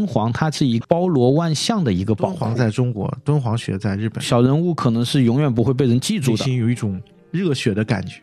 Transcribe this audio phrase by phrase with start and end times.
[0.00, 6.38] 敦煌它是一个包罗万象的一个宝敦煌，在中国，敦煌学在日本，小人物可能是永远不会被人记住的。
[6.38, 6.98] 内心有一种
[7.30, 8.22] 热血的感觉。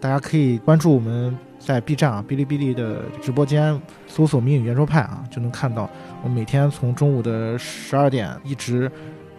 [0.00, 5.90] 大家可以关注我们在 B 站啊、哔哩哔哩的直播间，搜索“明影圆桌派”啊，就能看到
[6.22, 8.88] 我每天从中午的十二点一直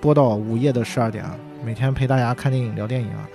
[0.01, 1.33] 播到午夜的十二点啊，
[1.63, 3.29] 每天陪大家看电影、聊电影啊。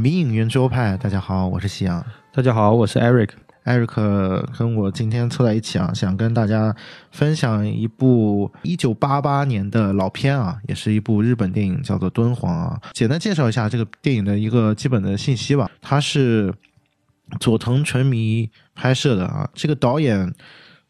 [0.00, 2.02] 迷影圆桌派，大家好，我是夕阳。
[2.32, 3.28] 大家好，我是 Eric。
[3.66, 6.74] Eric 跟我今天凑在一起啊，想跟大家
[7.10, 12.80] 分享一部一九八八年的老片啊，也是一部日本电影，叫做《敦煌》啊。
[12.94, 15.70] 简单介绍一下这个电影的一个基本的信息吧。
[15.82, 16.54] 它是
[17.38, 20.32] 佐藤纯弥拍摄的啊，这个导演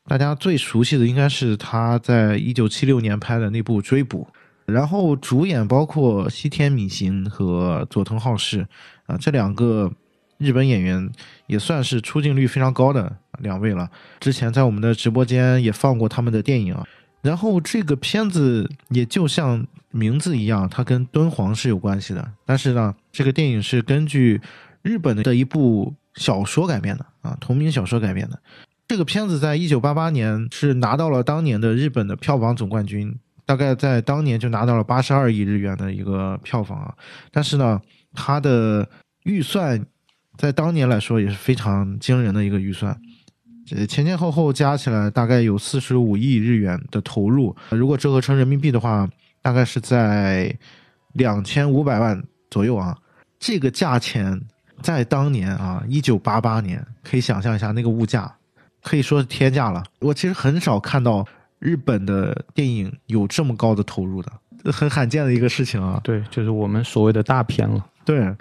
[0.07, 4.29] 大家最熟悉的应该是他在一九七六年拍的那部《追捕》，
[4.73, 8.65] 然后主演包括西天敏行和佐藤浩市
[9.11, 9.93] 啊这两个。
[10.41, 11.07] 日本演员
[11.49, 13.91] 也算是出镜率非常高的两位了。
[14.19, 16.83] 之前在我们的直播间也放过他们的电影啊。
[17.21, 22.27] 然后这个片子也就像名字一样，它跟敦煌是有关系的。
[22.47, 24.41] 但是呢，这个电影是根据
[24.81, 28.41] 日本的一部小说改编的啊，同名小说改编的。
[28.89, 36.95] 这个片子在一九八八年是拿到了当年的日本的票房总冠军，大概在当年就拿到了八十二亿日元的一个票房啊。
[37.31, 37.79] 但是呢，
[38.15, 38.89] 它的
[39.25, 39.85] 预算。
[40.39, 42.99] 在当年来说也是非常惊人的一个预算，
[43.67, 49.07] 这前前后后加起来大概有四十五亿日元的投入，如果折合成人民币的话，
[49.43, 50.57] 大概是在
[51.13, 52.97] 两千五百万左右啊。
[53.39, 54.41] 这个价钱
[54.81, 58.35] 在当年啊，一九八八年，可以想象一下那个物价，
[58.83, 59.85] 可以说是天价了。
[59.99, 61.27] 我其实很少看到
[61.59, 64.33] 日本的电影有这么高的投入的，
[64.73, 66.01] 很罕见的一个事情啊。
[66.03, 67.85] 对，就是我们所谓的大片了。
[68.05, 68.35] 对。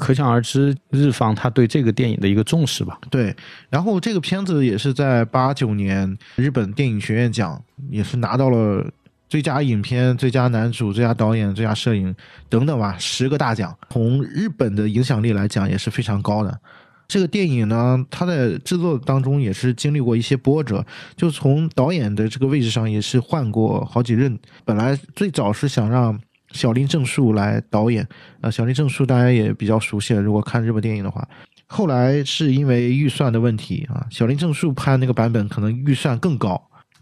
[0.00, 2.96] 可想而知，日方他对这个电影的一个重视吧。
[3.10, 3.34] 对，
[3.68, 7.60] 然后这个片子也是在八九年日本电影学院奖
[7.90, 8.88] 也是拿到了
[9.28, 12.14] 最佳影片、最佳男主、最佳导演、最佳摄影
[12.48, 13.76] 等等吧，十个大奖。
[13.90, 16.60] 从日本的影响力来讲也是非常高的。
[17.08, 20.86] 这个电影呢，它在制作当中也是经历过一些波折，
[21.16, 24.38] 就从导演的这个位置上也是换过好几任。
[24.64, 26.16] 本来最早是想让。
[26.52, 28.06] 小林正树来导演，
[28.40, 30.20] 呃，小林正树大家也比较熟悉了。
[30.22, 31.26] 如果看日本电影的话，
[31.66, 36.60] 后来是因为预算的问题啊，小林正树拍那个版本可能预算更高，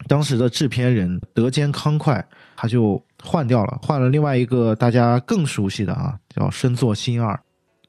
[0.08, 2.22] 当时的制片人德间康快
[2.56, 7.38] 他就换掉了，换了另外一个大家更熟悉的啊，叫深作新二。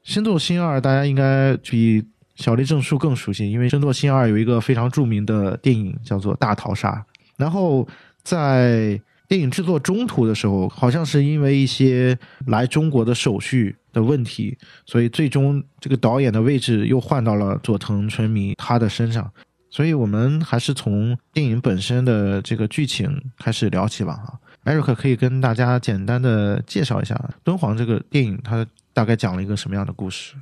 [0.04, 2.04] 深作新二大家应该比
[2.36, 6.92] 小林正树更熟悉，因为深作新二有一个非常著名的电影叫做《大逃杀》，
[7.36, 7.86] 然后
[8.22, 9.00] 在。
[9.28, 14.56] 电影制作中途的时候，好像是因为一些来中国的手续的问题，
[14.86, 19.30] 所以最终这个导演的位置又换到了佐藤纯弥他的身上。
[19.70, 24.14] 所以我们还是从电影本身的这个剧情开始聊起吧。
[24.14, 30.32] 哈，艾瑞克可以跟大家简单的介绍一下敦煌这个电影，它大概讲了一个什么样的故事？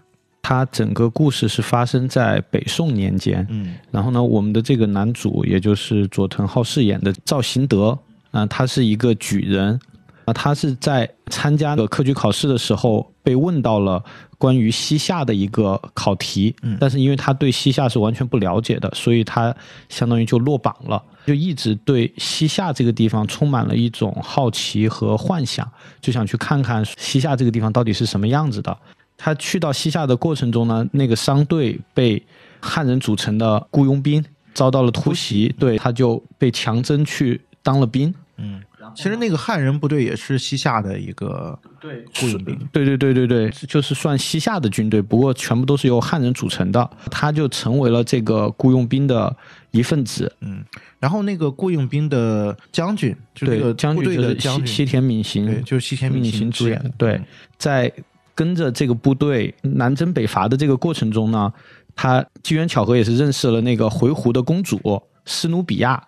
[0.43, 3.45] 它整个故事是发生在北宋年间。
[3.51, 7.99] 嗯，然后呢，我们的这个男主，也就是佐藤浩饰演的赵行德。
[8.37, 9.81] 啊，他是一个举人，
[10.27, 14.05] 啊，他是在参加的科举考试的时候被问到了
[14.37, 19.55] 关于西夏的一个考题，嗯，但是因为他对西夏是完全不了解的，所以他
[19.89, 25.67] 相当于就落榜了，就一直对西夏这个地方充满了一种好奇和幻想，
[26.03, 28.77] 就想去看看西夏这个地方到底是什么样子的。
[29.17, 32.23] 他去到西夏的过程中呢，那个商队被
[32.61, 38.15] 汉人组成的雇佣兵遭到了突袭，对，他就被强征去当了兵。
[38.39, 38.61] 嗯，
[38.95, 49.35] 其实那个汉人部队也是西夏的一个对雇佣兵，对对对对对，就是算西夏的军队，不过全部都是由汉人组成的，他就成为了这个雇佣兵的
[49.71, 50.31] 一份子。
[50.41, 50.63] 嗯，
[51.01, 56.93] 然后那个雇佣兵的将军，对将军就是西西田敏行，对，就是西田敏行主演。
[56.99, 57.19] 对，
[57.57, 57.91] 在
[58.35, 61.51] 跟着这个部队南征北伐的这个过程中呢，
[61.95, 66.03] 他机缘巧合也是认识了那个回鹘的公主斯努比亚。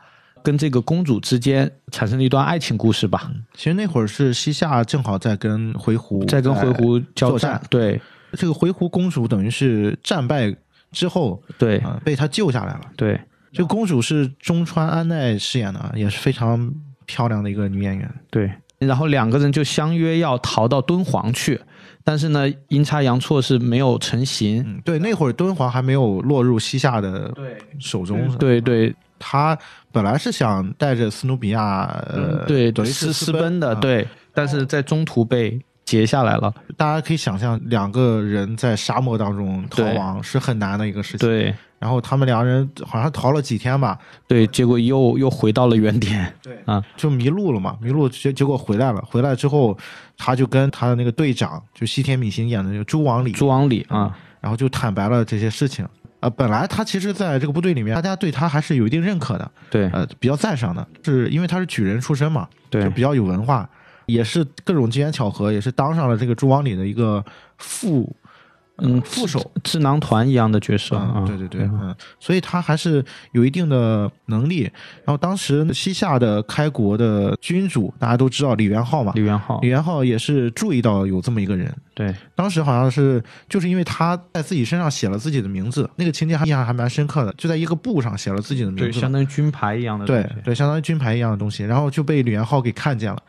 [0.49, 3.31] 跟这个公主之间产生了一段爱情故事吧。
[3.53, 7.61] 其实那会儿是西夏正好在跟回鹘在跟回鹘交战。
[7.69, 8.01] 对，
[8.33, 10.57] 这个回鹘公主等于是战败
[10.91, 12.81] 之后，对，被他救下来了。
[12.97, 13.21] 对，
[13.53, 16.73] 这个公主是中川安奈饰演的，也是非常
[17.05, 18.11] 漂亮的一个女演员。
[18.31, 21.61] 对，然后两个人就相约要逃到敦煌去，
[22.03, 24.81] 但是呢，阴差阳错是没有成行。
[24.83, 27.31] 对，那会儿敦煌还没有落入西夏的
[27.79, 28.35] 手中。
[28.39, 28.97] 对对。
[29.19, 29.59] 他
[29.93, 33.75] 本来是想带着斯努比亚呃嗯对德雷私斯私奔的，啊。
[33.75, 41.55] 对，但是在中途被截下来了，大家可以想象，两个人在沙漠当中逃亡是很难的一个事情。，对。
[41.81, 49.79] 然后他们两人好像逃了几天吧，对，结果又又回到了原点，对啊，就迷路了嘛，迷路结结果回来了，回来之后
[50.17, 55.87] 他就跟他的那个队长，就西田敏行演的那个朱王里，朱王里啊，然后就坦白了这些事情。
[56.21, 63.69] 呃，本来他其实在这个部队里面，大家对他还是有一定认可的，对呃，比较赞赏的，是因为他是举人出身嘛，就对比较有文化，
[64.07, 67.25] 也是各种机缘巧合，也是当上了这个朱王里的一个
[67.59, 68.15] 副
[68.79, 74.63] 嗯，副手，智囊团一样的角色啊嗯，，对对对，嗯，所以他还是有一定的能力。
[75.05, 81.75] 然后当时西夏的开国的君主，大家都知道李元昊嘛，李元昊李，元昊也是注意到有这么一个人。
[81.95, 93.21] 对当时好像是就是因为他在自己身上写了自己的名字，那个情节还印象还蛮深刻的，就在一个布上写了自己的名，字对，相当于军牌一样的对对，相当于军牌一样的东西，然后就被李元昊给看见了。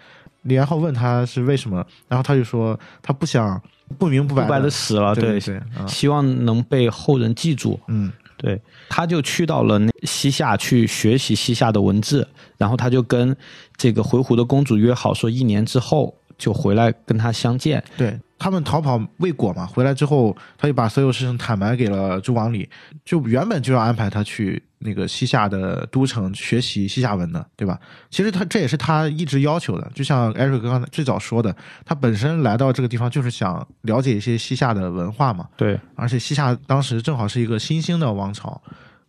[0.44, 3.60] 李元昊问他是为什么，然后他就说他不想
[3.98, 5.40] 不明不白不白的的死了，对
[5.88, 7.80] 希望能被后人记住。
[7.88, 8.58] 嗯对，
[8.88, 12.26] 他就去到了那西夏去学习西夏的文字，
[12.58, 13.36] 然后他就跟
[13.76, 17.84] 这个回鹘的公主约好说，一年之后就回来跟他相见。
[17.98, 22.68] 对他们逃跑未果嘛，回来之后他就把所有事情坦白给了朱王里，
[23.06, 27.78] 就原本就要安排他去那个西夏的都城学习西夏文的，对吧？
[28.10, 31.54] 其实他这也是他一直要求的，就像艾瑞克刚才最早说的，
[31.86, 38.62] 他本身来到这个地方就是想了解一些西夏的文化嘛，对而且西夏当时正好是一个新兴的王朝。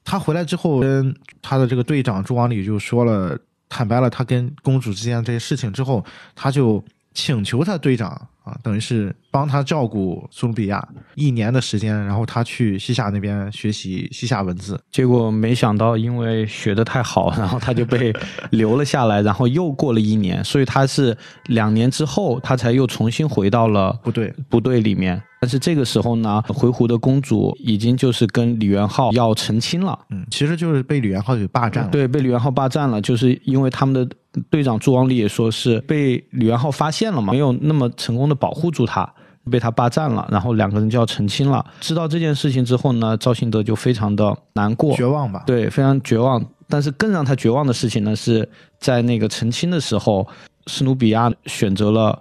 [0.02, 3.38] 他回来之后，跟他的这个队长朱王里就说了，
[3.68, 6.04] 坦白了他跟公主之间这些事情之后，
[6.34, 6.82] 他就
[7.12, 8.08] 请求他队长
[8.44, 14.80] 啊，等于是帮他照顾苏鲁比亚一年的时间，然后他去西夏那边学习西夏文字。
[14.90, 18.12] 结果没想到，因为学的太好，然后他就被
[18.50, 21.16] 留了下来，然后又过了一年，所以他是
[21.46, 25.20] 两年之后，他才又重新回到了部队，部队里面。
[25.42, 29.98] 但是这个时候呢，回鹘的公主已经就是跟李元昊要成亲了。
[30.10, 31.90] 嗯，其实就是被李元昊给霸占了。
[31.90, 34.14] 对，被李元昊霸占了，就是因为他们的
[34.48, 39.12] 队长朱王里也说是被李元昊发现了嘛，没有那么成功的保护住他，
[39.50, 41.64] 被他霸占了，然后两个人就要成亲了。
[41.80, 45.42] 知道这件事情之后呢，赵信德就非常的难过，绝望吧？
[45.46, 46.44] 对，非常绝望。
[46.68, 48.48] 但是更让他绝望的事情呢，是
[48.78, 50.24] 在那个成亲的时候，
[50.68, 52.16] 史努比亚选择了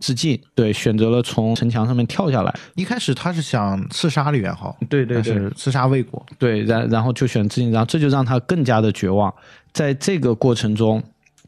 [0.00, 2.52] 自尽，对，选择了从城墙上面跳下来。
[2.74, 6.20] 一开始他是想刺杀李元昊，对对是刺杀未果。
[6.40, 9.32] 对，然然后就选自尽，然后这就让他更加的绝望。
[9.72, 11.00] 在这个过程中，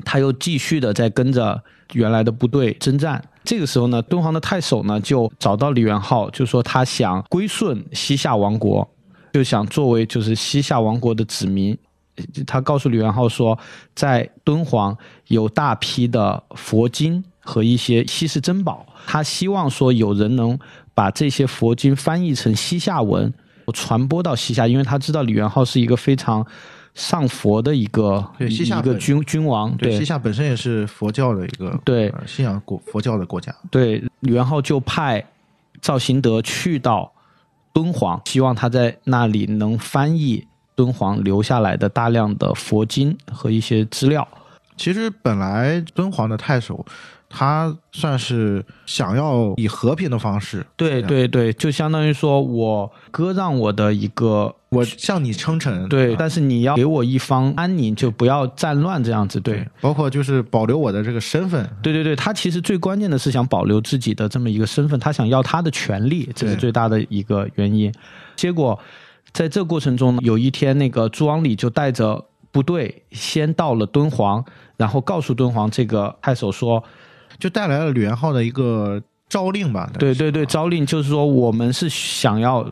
[0.04, 1.62] 他又继续的在跟着
[1.92, 3.22] 原来的部队征战。
[3.44, 8.88] 这个时候呢，敦煌的太守呢就找到李元昊，就说他想归顺西夏王国，
[9.32, 11.76] 就想作为就是西夏王国的子民。
[12.46, 13.58] 他告诉李元昊说，
[13.94, 14.96] 在敦煌
[15.26, 20.58] 有大批的佛经和一些稀世珍宝，他希望说有人能
[20.94, 23.32] 把这些佛经翻译成西夏文，
[23.74, 26.44] 传播到西夏，因为他知道李元昊是一个非常
[26.96, 33.54] 上佛的一个西夏一个君君王，对，西夏本身也是佛教的一个对呃信仰国佛教的国家。
[33.70, 35.22] 对，李元昊就派
[35.82, 37.12] 赵行德去到
[37.74, 44.26] 敦煌，希望他在那里能翻译敦煌留下来的大量的佛经和一些资料。
[44.78, 46.84] 其实本来敦煌的太守，
[47.28, 55.88] 他算是想要以和平的方式，对对对，就相当于说我割让我的一个我向你称臣。
[55.88, 59.40] 对，啊但是你要给我一方安宁，就不要战乱这样子。
[59.40, 61.68] 对对，包括就是保留我的这个身份。
[61.82, 67.92] 对对对，他其实最关键的是想保留自己的这么一个身份，他想要他的权利，这是最大的一个原因。
[68.36, 68.78] 结果
[69.32, 74.42] 在这过程中，有一天那个朱王里就带着部队先到了敦煌，
[74.76, 76.82] 然后告诉敦煌这个太守说，
[77.38, 79.90] 就带来了吕元昊的一个诏令吧。
[79.98, 82.70] 对对对，诏令就是说我们是想要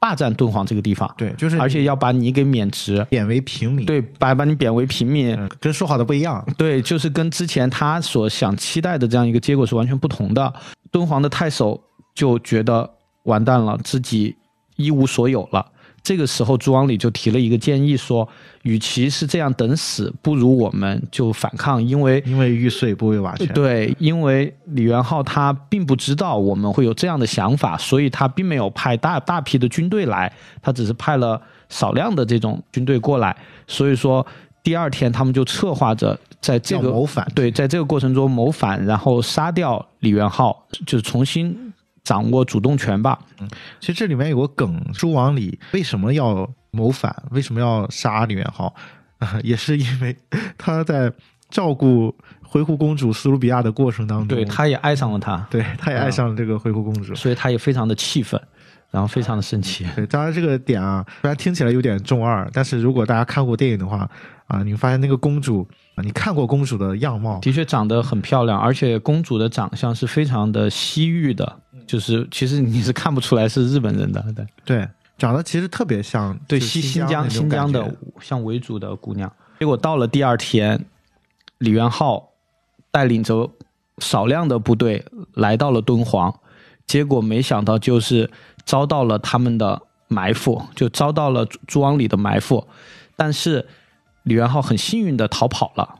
[0.00, 3.86] 霸占敦煌这个地方，对，就是而且要把你给免职，贬为平民。
[3.86, 6.44] 对，把把你贬为平民，嗯，跟说好的不一样。
[6.56, 10.52] 对，就是跟之前他所想期待的这样一个结果是完全不同的。
[10.90, 11.80] 敦煌的太守
[12.14, 12.90] 就觉得
[13.22, 14.34] 完蛋了，自己
[14.76, 15.64] 一无所有了。
[16.02, 18.28] 这个时候，朱王礼就提了一个建议，说，
[18.62, 23.46] 与其是这样等死，不如我们就反抗，因为因为玉碎不为瓦全。
[23.48, 33.36] 对，因为李元昊他并不知道我们会有这样的想法，所以他并没有派大大批的军队来，他只是派了少量的这种军队过来。
[33.68, 34.26] 所以说，
[34.62, 41.71] 第二天他们就策划着在这个谋反对，在这个过程中谋反，然后杀掉李元昊，就是重新
[42.04, 43.18] 掌握主动权吧。
[43.40, 43.48] 嗯
[43.80, 47.14] 其实这里面有个梗，朱王里为什么要谋反？
[47.30, 48.72] 为什么要杀李元昊
[49.18, 49.38] 啊？
[49.42, 50.16] 也是因为
[50.56, 51.12] 他在
[51.50, 57.14] 照顾灰狐公主斯鲁比亚的过程当中，对，他也爱上了她，对他也爱上了这个灰狐公主。
[57.14, 58.40] 所以他也非常的气愤，
[58.90, 59.86] 然后非常的生气。
[59.94, 64.08] 对，当然这个点啊，虽然听起来有点中二，但是如果大家看过电影的话
[64.46, 71.60] 啊，你会发现那个公主啊，你看过公主的样貌，的确长得很漂亮，而且公主的长相是非常的西域的，
[71.92, 79.30] 就是其实你是看不出来是日本人的，对对，长得其实特别像对，就是新新疆新疆的像维族的姑娘。
[79.60, 80.82] 结果到了第二天，
[81.58, 82.30] 李元昊
[82.90, 83.50] 带领着
[83.98, 86.34] 少量的部队来到了敦煌，
[86.86, 88.30] 结果没想到就是
[88.64, 92.66] 遭到了他们的埋伏，就遭到了朱朱王里的埋伏，
[93.16, 93.68] 但是
[94.22, 95.96] 李元昊很幸运的逃跑了。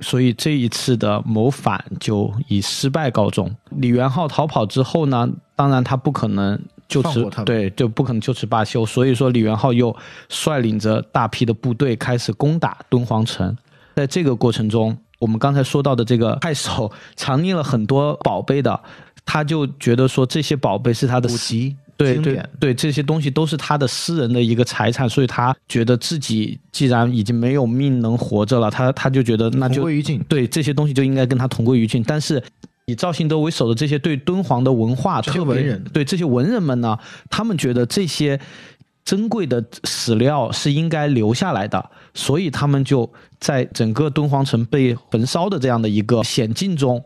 [0.00, 3.50] 所以这一次的谋反就以失败告终。
[3.70, 8.84] 李元昊逃跑之后呢，当然他不可能就此对，就不可能就此罢休。
[8.84, 9.94] 所以说，李元昊又
[10.28, 13.56] 率领着大批的部队开始攻打敦煌城。
[13.96, 18.80] 在这个过程中，我们刚才说到的这个太守藏匿了很多宝贝的，
[19.26, 30.18] 他就觉得说这些宝贝是他的私古籍对对对，这些东西都是他的私人的一个财产，所以他觉得自己既然已经没有命能活着了，他他就觉得那就同归于尽。
[30.28, 32.02] 对这些东西就应该跟他同归于尽。
[32.02, 32.42] 但是
[32.86, 38.40] 以赵信德为首的这些对敦煌的文化，特别文人对这些文人们呢，他们觉得这些
[39.04, 47.02] 珍贵的史料是应该留下来的，所以他们就在整个敦煌城被焚烧的这样的一个险境中。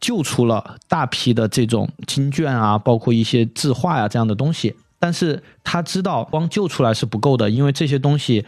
[0.00, 4.74] 救出了大批的这种经卷啊，包括一些字画呀、这样的东西。
[4.98, 8.44] 但是他知道光救出来是不够的，因为这些东西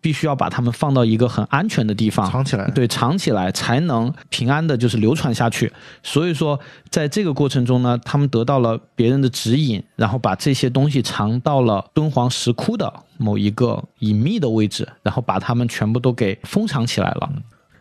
[0.00, 5.70] 必须要把它们放到一个很安全的地方，藏起来对，藏起来才能平安的，就是流传下去。
[6.02, 17.30] 所以说，在这个过程中呢，他们得到了别人的指引，然后把这些东西藏到了敦煌石窟的某一个隐秘的位置，然后把它们全部都给封藏起来了。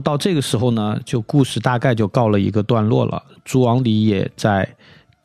[0.03, 3.21] 到这个时候呢，就故事大概就告了一个段落了。
[3.43, 4.67] 朱王离也在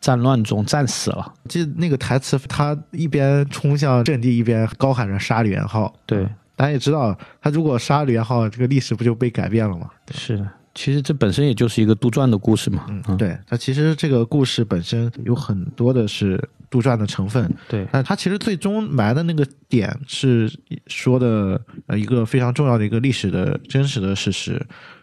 [0.00, 1.32] 战乱中战死了。
[1.48, 5.92] 记得那个台词，他一边冲向阵地，一边高喊着杀李元昊。
[6.04, 6.24] 对，
[6.56, 9.88] 大家也知道，他如果杀李元昊，这个历史不就被改变了吗？
[10.12, 10.48] 是的。
[10.74, 12.84] 其实这本身也就是一个杜撰的故事嘛。
[12.88, 17.86] 嗯，对，它其实这个故事本身有很多的是杜撰的成分，对。
[17.92, 20.52] 但它其实最终埋的那个点是
[20.88, 24.60] 说的呃一个非常重要的一个历史的真实的事实，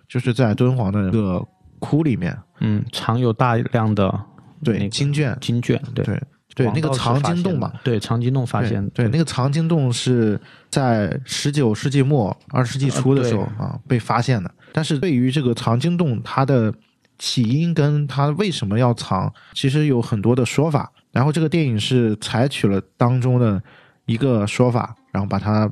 [0.09, 1.41] 就是在敦煌的一个
[1.79, 4.13] 窟里面，嗯，藏有大量的
[4.61, 6.03] 对、那个经卷，经卷，对。
[6.03, 6.21] 对
[6.53, 10.37] 对，那个藏经洞嘛，，对藏经洞发对现，对，那个藏经洞是
[10.69, 14.53] 在十九世纪末二十世纪初的时候啊被发现的。
[14.73, 16.73] 但是对于这个藏经洞，它的
[17.17, 20.91] 起因跟它为什么要藏，其实有很多的说法。
[21.11, 23.61] 然后这个电影是采取了当中的
[24.05, 25.69] 一个说法，然后把它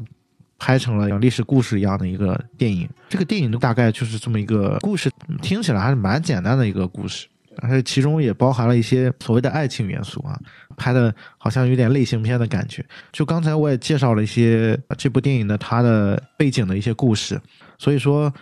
[0.57, 2.89] 拍成了像历史故事一样的一个电影。
[3.07, 5.09] 这个电影大概就是这么一个故事，
[5.41, 7.27] 听起来还是蛮简单的一个故事。
[7.61, 10.39] 而且其中也包含了一些所谓的爱情元素啊，
[10.77, 12.85] 拍的好像有点类型片的感觉。
[13.11, 17.41] 就刚才我也介绍了一些这部电影的它的背景的一些故事，
[17.77, 18.33] 所以说，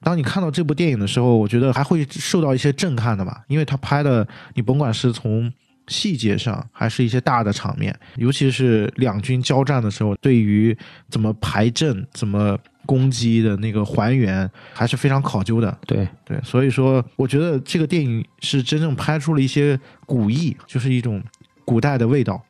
[0.00, 5.52] 当你看到这部电影的时候，我觉得还会受到一些震撼的吧，因为它拍的你甭管是从
[5.88, 10.76] 细节上，还是一些大的场面，尤其是两军交战的时候，对于
[11.10, 15.76] 怎么排阵、怎么攻击的那个还原，还是非常考究的。
[15.86, 21.22] 对对，所以说我觉得这个电影是真正拍出了一些古意，就是一种
[21.64, 22.42] 古代的味道。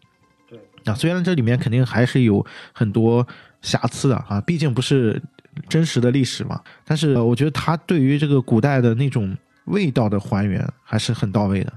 [0.49, 3.27] 对，啊，虽然这里面肯定还是有很多
[3.63, 5.21] 瑕疵的啊，毕竟不是
[5.69, 6.61] 真实的历史嘛。
[6.85, 11.73] 但是呃我觉得他对于这个古代的那种味道的还原还是很到位的。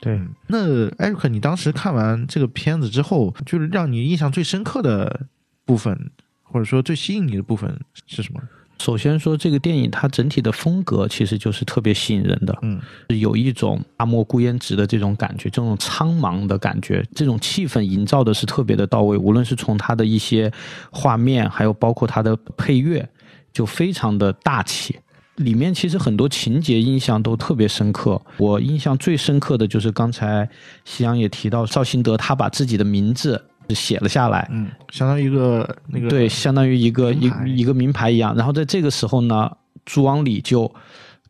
[0.00, 5.26] 对，那艾瑞克，你当时看完这个片子之后，就是让你印象最深刻的
[5.64, 6.10] 部分，
[6.42, 8.40] 或者说最吸引你的部分是什么？
[8.78, 19.16] 首先说这个电影它整体的风格其实就是特别吸引人的，嗯，有一种大漠孤烟直的这种感觉，这种苍茫的感觉，这种气氛营造的是特别的到位。
[19.16, 20.52] 无论是从它的一些
[20.92, 23.08] 画面，还有包括它的配乐，
[23.52, 24.96] 就非常的大气。
[25.38, 28.20] 里面其实很多情节印象都特别深刻。
[28.36, 30.48] 我印象最深刻的就是刚才
[30.84, 38.34] 夕阳也提到，赵新德他把自己的名字写了下来，嗯，相当于一个那个对，相当于一个一一个名牌一样。
[38.36, 39.50] 然后在这个时候呢，
[39.84, 40.72] 朱王礼就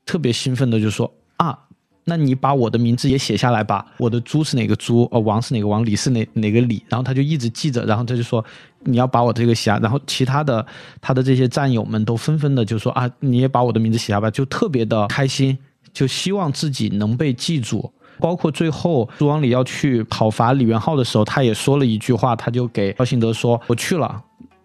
[0.07, 1.59] 特别兴奋的就说啊，
[2.05, 3.85] 那你把我的名字也写下来吧。
[3.99, 5.09] 我的朱是哪个朱？
[5.13, 5.85] 哦，王是哪个王？
[5.85, 6.83] 李是哪哪个李？
[6.89, 8.45] 然后他就一直记着，然后他就说
[8.85, 9.79] 你要把我这个写下。
[9.79, 10.65] 然后其他的
[11.01, 15.57] 他的这些战友们都纷纷的就说啊，你也把我的名字写下吧，就特别的开心，
[15.93, 17.93] 就希望自己能被记住。
[18.21, 24.21] 包括最后朱王礼要去讨伐李元昊的时候，他也说了一句话，他就给赵信德说：“我去了，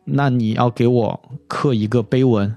[0.05, 2.51] 那你要给我刻一个碑文，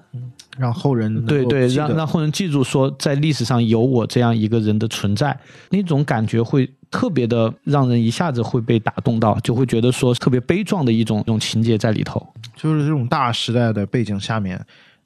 [0.56, 12.26] 让后人对对，让让后人记住说，在历史上有我这样一个人的存在，那种感觉会特别的让人一下子会被打动到，就会觉得说特别悲壮的一种一种情节在里头。
[12.54, 14.58] 就是这种大时代的背景下面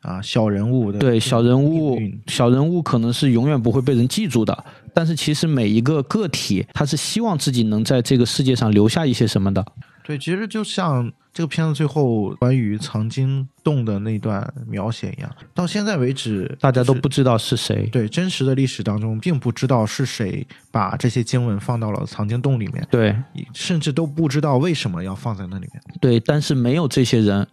[0.02, 9.64] 啊，小人物的对，小人物，小人物可能是永远不会被人记住的，但是其实每一个个体，他是希望自己能在这个世界上留下一些什么的。
[10.10, 17.86] 对，其实就像这个片子最后关于藏经洞的那段描写一样，到现在为止，大家都不知道是谁。
[17.92, 23.14] 对真实的历史当中，并不知道是谁把这些经文放到了藏经洞里面，对
[23.54, 25.80] 甚至都不知道为什么要放在那里面。
[26.00, 27.46] 对，但是没有这些人，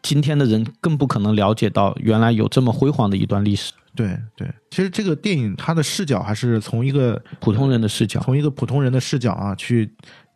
[0.00, 3.74] 今天的人更不可能了解到原来有这么辉煌的一段历史。
[3.92, 9.90] 对对，其实这个电影它的视角还是从一个普通人的视角，从一个普通人的视角啊，去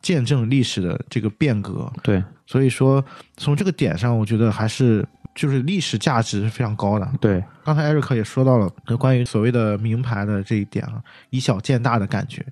[0.04, 1.90] 见证历史的这个变革。
[2.02, 3.02] 对所以说，
[3.38, 7.10] 从这个点上，我觉得还是就是历史价值是非常高的。
[7.18, 12.44] 对刚才艾瑞克也说到了就关于所谓的名牌的这一点啊，以小见大的感觉。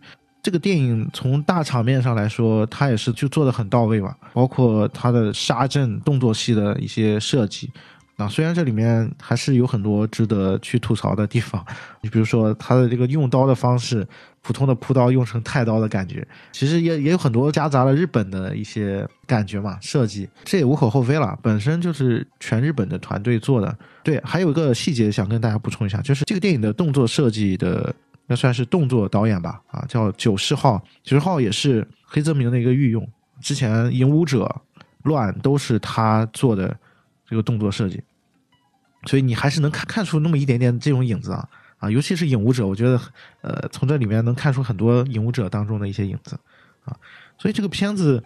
[0.42, 7.70] 这个电影从大场面上来说，它也是就做的很到位吧，包括它的杀阵动作戏的一些设计。
[8.16, 11.64] 啊，虽然这里面还是有很多值得去吐槽的地方，
[12.02, 14.06] 你比如说它的这个用刀的方式，
[14.42, 23.78] 普通的朴刀用成太刀的感觉，其实也也有很多夹杂了日本的一些感觉嘛，设计这也无可厚非了，本身就是全日本的团队做的。
[24.02, 27.94] 对，还有一个细节想跟大家补充一下，就是这个电影的动作设计的，
[28.26, 33.08] 那算是动作导演吧，啊，叫九世浩，九世浩也是黑泽明的一个御用，
[33.40, 34.44] 之前《影武者》
[35.04, 36.76] 乱都是他做的
[37.28, 38.02] 这个动作设计，
[39.06, 41.48] 所以你还是能看看出那么一点点这种影子啊。
[41.82, 43.00] 啊，尤其是《影武者》，我觉得
[43.40, 46.38] 呃从这里面能看出很多《影武者》当中的一些影子
[46.84, 46.96] 啊，
[47.36, 48.22] 所以这个片子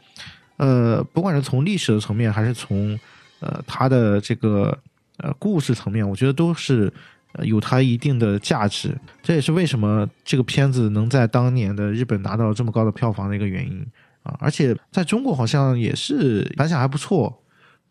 [0.59, 2.99] 呃不管是从历史的层面，还是从
[3.41, 4.79] 呃它的这个
[5.17, 6.93] 呃故事层面，我觉得都是。
[7.33, 13.87] 呃有它一定的价值，这也是为什么这个片子能在当年的日本拿到这么高的票房的一个原因
[14.23, 14.35] 啊！
[14.41, 17.43] 而且在中国好像也是反响还不错，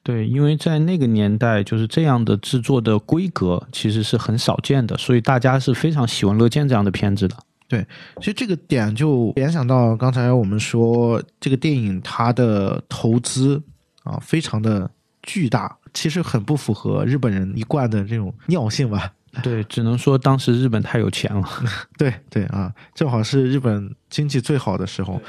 [0.06, 7.36] 对，因为在那个年代，就是这样的制作的规格其实是很少见的，所以大家是非常喜闻乐见这样的片子的。
[7.68, 7.84] 对
[8.20, 13.60] 其实这个点就联想到刚才我们说这个电影它的投资
[14.04, 14.88] 啊非常的
[15.24, 19.12] 巨大，其实很不符合日本人一贯的这种尿性吧。
[19.42, 21.44] 对，只能说当时日本太有钱了。
[21.98, 25.20] 对对啊，正好是日本经济最好的时候。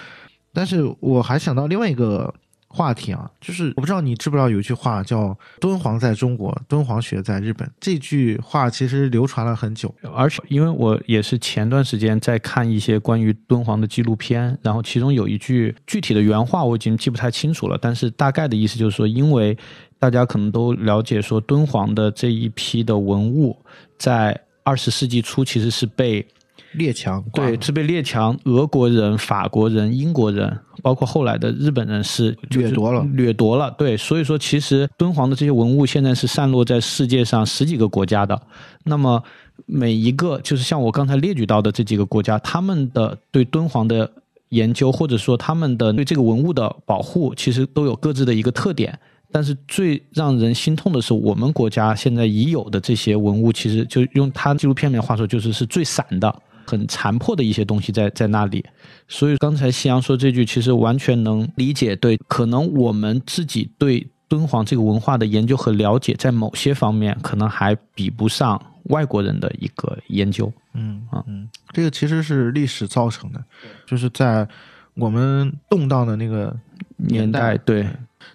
[0.52, 2.32] 但是我还想到另外一个
[2.76, 7.66] 话题啊，就是我不知道你知不知道有一句话叫“敦煌在中国，敦煌学在日本”。
[7.80, 9.92] 这句话其实流传了很久。
[10.14, 19.56] 而且，因为我也是前段时间在看一些关于敦煌的纪录片，然后其中有一句具体的原话我已经记不太清楚了，但是大概的意思就是说，因为
[19.98, 23.56] 大家可能都了解说，敦煌的这一批的文物
[23.96, 26.26] 在二十世纪初其实是被
[26.72, 33.70] 列强对是被列强、俄国人、法国人、英国人，包括后来的日本人是就是掠夺了掠夺了。
[33.78, 38.40] 对，所以说其实敦煌的这些文物现在是散落在世界上十几个国家的。
[38.84, 39.22] 那么
[39.64, 44.10] 每一个就是像我刚才列举到的这几个国家，他们的对敦煌的
[44.50, 48.98] 研究，或者说他们的对这个文物的保护，其实都有各自的一个特点。
[49.32, 56.34] 但是最让人心痛的是，我们国家现在已有的这些文物，其实就用他纪录片里面的话说，就是是最散的、
[56.66, 58.64] 很残破的一些东西在在那里。
[59.08, 61.94] 所以刚才夕阳说这句，其实完全能理解。
[61.96, 70.52] 对，可能我们自己对敦煌这个文化的研究和了解，在某些方面可能还比不上外国人的一个研究。
[70.74, 73.42] 嗯啊嗯，这个其实是历史造成的，
[73.86, 74.46] 就是在
[74.94, 76.54] 我们动荡的那个
[76.96, 77.86] 年代对，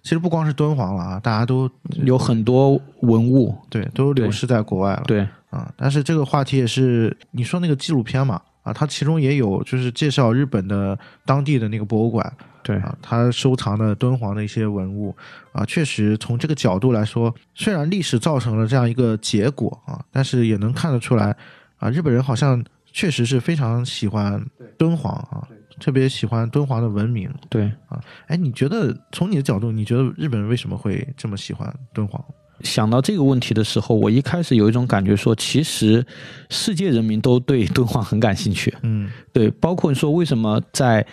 [0.01, 1.69] 其实不光是敦煌了啊，大家都
[2.03, 5.03] 有很多文物，对都流失在国外了。
[5.05, 12.33] 对啊，但是这个话题也是你说那个纪录片嘛啊，它其中也有就是介绍日本的当地的那个博物馆
[12.63, 15.15] 对啊，他收藏的敦煌的一些文物
[15.51, 21.35] 啊，确实从这个角度来说，虽然历史造成了这样一个结果啊，但是也能看得出来
[21.77, 24.43] 啊，日本人好像确实是非常喜欢
[24.77, 25.47] 敦煌啊，
[25.79, 27.33] 特别喜欢敦煌的文明。
[27.49, 27.99] 对啊。
[28.27, 32.23] 哎，你觉得从你的角度，你觉得日本人为什么会这么喜欢敦煌？
[32.63, 36.05] 想到这个问题的时候，我一开始有一种感觉说，其实
[36.49, 38.73] 世界人民都对敦煌很感兴趣。
[38.83, 41.05] 嗯对，包括说为什么在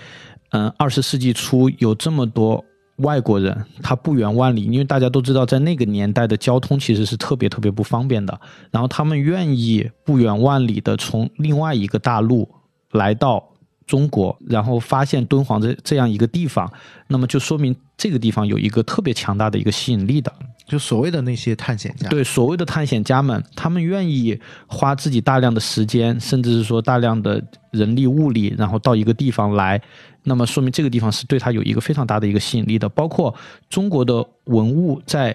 [0.50, 2.64] 嗯二十世纪初有这么多
[2.96, 12.48] 外国人，他不远万里，因为大家都知道，在那个年代的交通其实是特别特别不方便的，然后他们愿意不远万里的从另外一个大陆
[12.90, 13.44] 来到
[13.86, 16.70] 中国，然后发现敦煌这这样一个地方，
[17.06, 20.32] 那么就说明这个地方有一个特别强大的一个吸引力的。
[20.68, 29.80] 就所谓的那些探险家，对所谓的探险家们，他们愿意花自己大量的时间，甚至是说大量的人力物力，然后到一个地方来，
[30.24, 32.86] 那么说明这个地方是对他有一个非常大的一个吸引力的。
[32.86, 33.34] 包括
[33.70, 35.34] 中国的文物在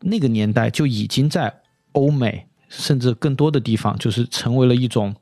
[0.00, 1.52] 那个年代就已经在
[1.92, 5.12] 欧美甚至更多的地方，就是成为了一种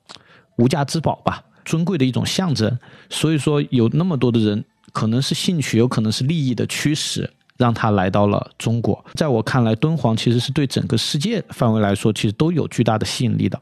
[0.58, 2.78] 无价之宝吧，尊贵的一种象征。
[3.08, 7.30] 所以说，有那么多的人，可能是兴趣，有可能是利益的驱使。
[7.56, 13.60] 让他来到了中国，在我看来，敦煌其实是对整个世界范围来说，其实都有巨大的吸引力的。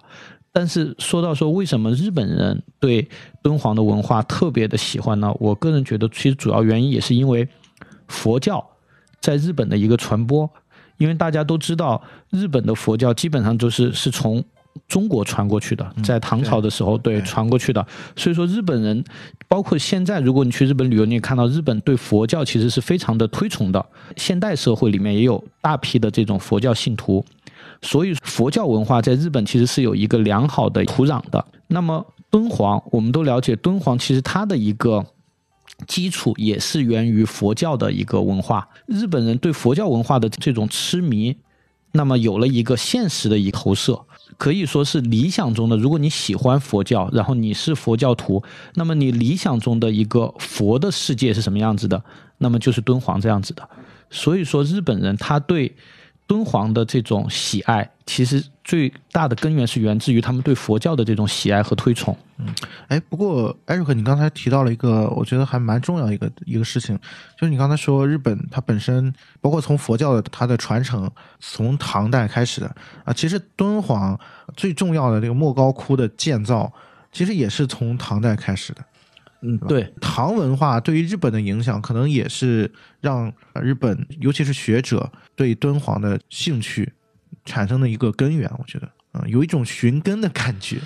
[0.52, 3.08] 但是说到说为什么日本人对
[3.42, 5.34] 敦煌的文化特别的喜欢呢？
[5.40, 7.48] 我个人觉得，其实主要原因也是因为
[8.08, 8.64] 佛教
[9.20, 10.48] 在日本的一个传播，
[10.98, 14.44] 因为大家都知道，日本的佛教基本上就是是从。
[14.88, 17.84] 中国传过去的，在唐朝的时候，对传过去的。
[18.16, 19.04] 所以说，日本人，
[19.48, 23.84] 包括现在，如果你去日本旅游，你也看到日本对佛教其实是非常的推崇的。
[24.16, 27.24] 现代社会里面也有大批的这种佛教信徒，
[27.82, 31.44] 所以佛教文化在日本其实是有一个良好的土壤的。
[31.68, 35.06] 那么敦煌，我们都了解，敦煌其实它的一个
[35.86, 38.68] 基础也是源于佛教的一个文化。
[38.86, 41.36] 日本人对佛教文化的这种痴迷，
[41.92, 44.00] 那么有了一个现实的一个投射。
[44.38, 45.76] 可以说是理想中的。
[45.76, 48.42] 如果你喜欢佛教，然后你是佛教徒，
[48.74, 52.02] 那么你理想中的一个佛的世界是什么样子的？
[52.38, 53.68] 那么就是敦煌这样子的。
[54.10, 55.74] 所以说，日本人他对。
[56.26, 62.16] 敦煌的这种喜爱，其实最大的根源是源自于他们对佛教的这种喜爱和推崇。
[62.38, 62.46] 嗯，
[62.88, 66.98] 哎，不过艾瑞克，你刚才提到了一个，我觉得还蛮重要一个一个事情，
[67.38, 71.10] 就是你刚才说日本它本身，包括从佛教的它的传承，
[71.40, 74.18] 从唐代开始的啊，其实敦煌
[74.56, 76.72] 最重要的这个莫高窟的建造，
[77.12, 78.82] 其实也是从唐代开始的。
[79.44, 86.92] 嗯，对，唐文化对于日本的影响，可能也是让日本，尤其是学者对敦煌的兴趣
[87.44, 88.50] 产生的一个根源。
[88.58, 90.78] 我觉得，嗯，有一种寻根的感觉。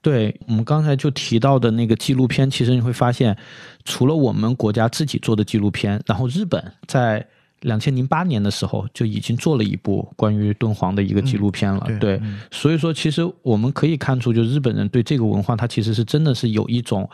[0.00, 3.36] 对我们刚才就提到的那个纪录片，其实你会发现，
[3.84, 7.26] 除了我们国家自己做的纪录片，然后日本在。
[7.64, 17.08] 两千零八年的时候就已经做了一部关于敦煌的一个纪录片了，对，所以说其实我们可以看出，就日本人对这个文化，他其实是真的是有一种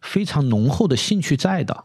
[0.00, 1.84] 非常浓厚的兴趣在的。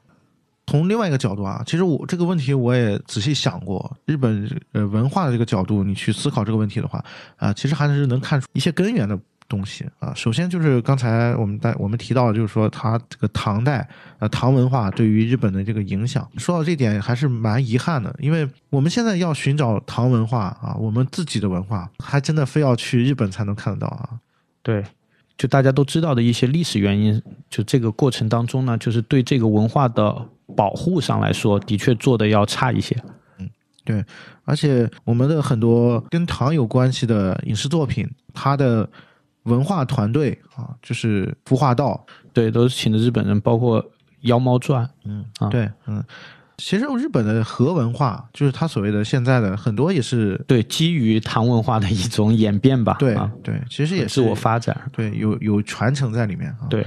[0.66, 7.04] 从另外一个角度啊，其实我这个问题我也仔细想过，日本呃文化的这个角度，你去思考这个问题的话，
[7.38, 9.18] 啊，其实还是能看出一些根源的。
[9.50, 13.88] 东西啊，首先就是刚才我们在我们提到，就是说它这个唐代
[14.20, 16.28] 呃唐文化对于日本的这个影响。
[16.38, 24.10] 说到这点还是蛮遗憾的，因为我们现在要寻找唐文化啊，我们自己的文化，还真的非要去日本才能看得到啊。
[24.62, 24.84] 对，
[25.38, 30.14] 就大家都知道的一些历史原因，就这个过程当中呢，就是对这个文化的
[30.58, 32.94] 保护上来说，的确做的要差一些。
[33.40, 33.50] 嗯，
[33.86, 34.04] 对，
[34.44, 38.90] 而且我们的很多跟唐有关系的影视作品，它的。
[39.48, 43.84] 文化团队啊，就是孵化道，对，都是请的日本人，包括
[44.22, 46.04] 《妖猫传》，嗯，啊，对，嗯，
[46.58, 56.86] 其实日本的和文化，就是他所谓的现在的很多也是对基于唐文化的一种演变吧，对，对，其实也是我发展，对，有有传承在里面啊，对。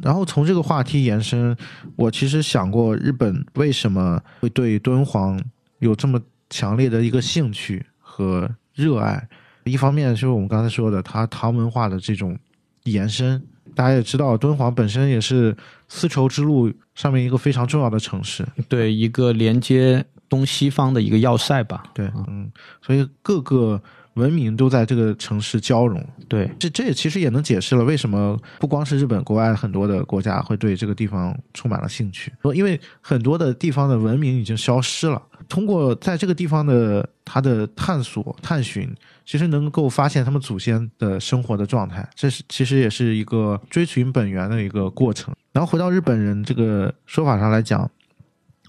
[0.00, 1.54] 然后从这个话题延伸，
[1.96, 5.38] 我其实想过日本为什么会对敦煌
[5.80, 9.28] 有这么强烈的一个兴趣和热爱。
[9.64, 12.36] 一方面就是我们刚才说的，它唐文化的这种
[12.84, 13.40] 延伸，
[13.74, 15.56] 大家也知道，敦煌本身也是
[15.88, 21.84] 丝绸之路上面一个非常重要的城市，对，一个连接东西方的一个要塞吧。
[21.94, 23.80] 对，嗯，所以各个
[24.14, 26.04] 文明都在这个城市交融。
[26.28, 35.22] 对，这这也其实也能解释了为什么不光是日本，国外很多的国家会对这个地方充满了兴趣，因为很多的地方的文明已经消失了。
[35.48, 38.92] 通过在这个地方的他的探索探寻，
[39.24, 45.34] 其实能够发现他们祖先的生活的状态，这是其实也是一个追寻本源的一个过程。
[45.52, 47.82] 然后回到日本人这个说法上来讲，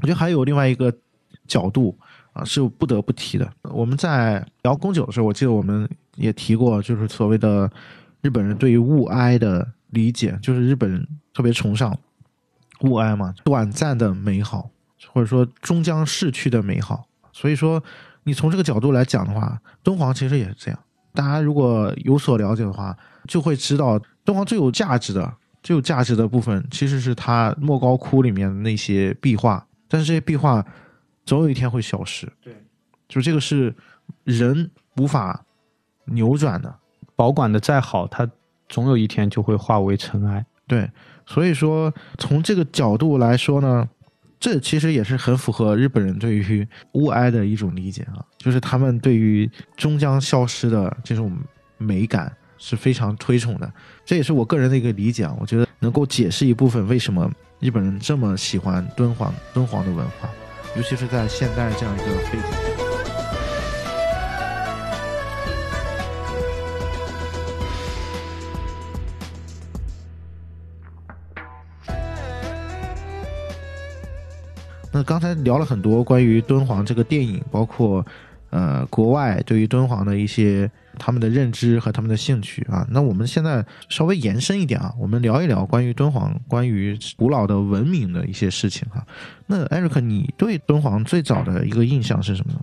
[0.01, 0.93] 我觉得还有另外一个
[1.47, 1.97] 角度
[2.33, 3.49] 啊，是不得不提的。
[3.63, 7.71] 我们在聊宫九的时候，我记得我们也提过，就是所谓的
[8.21, 11.97] 日本人对于物哀的理解，就是日本人特别崇尚
[12.81, 14.69] 物哀嘛，短暂的美好。
[15.12, 17.84] 或者说终将逝去的美好，所以说
[18.24, 20.80] 你从这个角度来讲的话，敦煌其实也是这样。
[21.13, 29.66] 大家如果有所了解的话，就会知道敦煌最有价值的、最有价值的部分，其实是它莫高窟里面的那些壁画。
[29.88, 30.66] 但是这些壁画
[31.26, 32.56] 总有一天会消失，对，
[33.08, 33.76] 就这个是
[34.24, 35.46] 人无法
[36.06, 36.76] 扭转的。
[37.16, 38.28] 保管的再好，它
[38.68, 40.44] 总有一天就会化为尘埃。
[40.66, 40.89] 对，
[41.28, 43.88] 所以说从这个角度来说呢，
[44.43, 51.32] 这其实也是很符合日本人对于物哀的一种理解啊，就是他们对于终将消失的这种
[51.77, 53.71] 美感是非常推崇的。
[54.03, 60.29] 这也是我个人的一个理解啊，我觉得能够解释一部分为什么日本人这么喜欢敦煌敦煌的文化，
[60.75, 62.72] 尤其是在现代这样一个背景
[74.93, 78.06] 那刚才聊了很多关于敦煌这个电影，包括
[78.51, 82.88] 呃国外对于敦煌的一些他们的认知和他们的兴趣啊。
[82.91, 89.03] 那我们现在稍微延伸一点啊，我们聊一聊关于敦煌、关于古老的文明的一些事情哈。
[89.47, 92.60] 那艾瑞克，你对敦煌最早的一个印象是什么呢？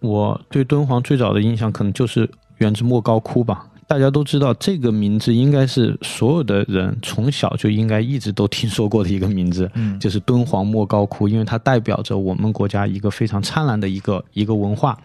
[0.00, 3.66] 我对敦煌最早的印象可能就是源自莫高窟吧。
[3.90, 14.96] 大家都知道这个名字应该是所有的人从小就应该一直都听说过的一个名字，嗯就是敦煌莫高窟，因为它代表着我们国家一个非常灿烂的一个一个文化。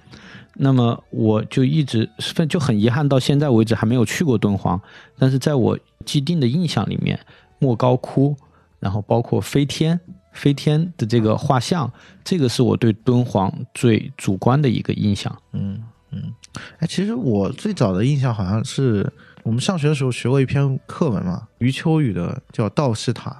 [0.54, 2.08] 那么我就一直
[2.48, 4.80] 就很遗憾，到现在为止还没有去过敦煌。
[5.17, 7.19] 但是在我既定的印象里面，
[7.58, 8.38] 莫高窟，
[8.80, 10.00] 然后包括飞天，
[10.32, 11.91] 飞天的这个画像，
[12.24, 15.36] 这个是我对敦煌最主观的一个印象。
[15.54, 16.32] 嗯嗯，
[16.79, 19.11] 哎，其实我最早的印象好像是
[19.43, 23.31] 我们上学的时候学过一篇课文嘛，余秋雨的叫《道士塔》，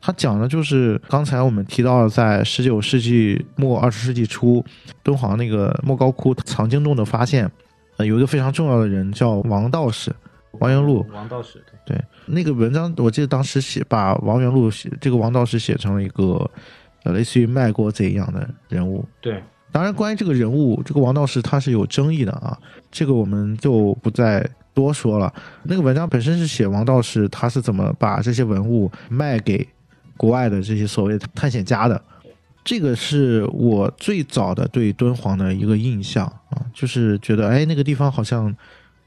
[0.00, 4.64] 他讲的就是刚才我们提到的，在十九世纪末二十世纪初，
[5.02, 7.50] 敦煌那个莫高窟藏经洞的发现，
[7.96, 10.14] 呃，有一个非常重要的人叫王道士，
[10.52, 11.04] 王元禄。
[11.12, 16.50] 王道士，对，那个文章我记得当时写把王元禄写这个王道士写成了一个
[17.04, 19.42] 呃类似于卖国贼一样的人物，对，
[19.76, 22.58] 当然，关于这个人物，这个王道士他是有争议的啊，
[22.90, 25.30] 这个我们就不再多说了。
[25.64, 29.68] 那个文章本身是写王道士他是怎么把这些文物卖给
[30.16, 32.02] 国外的这些所谓探险家的，
[32.64, 38.56] 这个是我最早的对敦煌的一个印象啊，就是觉得哎那个地方好像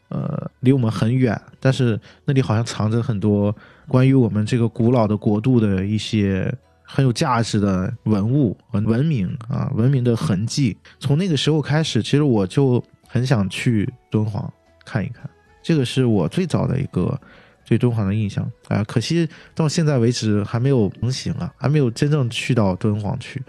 [0.10, 3.56] 呃离我们很远，但是那里好像藏着很多
[3.88, 6.54] 关于我们这个古老的国度的一些。
[6.91, 10.75] 很有价值的文物和文明啊，文明的痕迹。
[10.99, 14.52] 从那个时候开始，其实我就很想去敦煌
[14.84, 15.30] 看一看。
[15.62, 17.15] 这个是我最早的一个
[17.63, 18.84] 对敦煌的印象啊。
[18.86, 23.39] 可惜到现在为止还没有成行啊，还没有真正去到敦煌去。